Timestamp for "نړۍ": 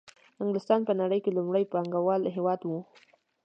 1.01-1.19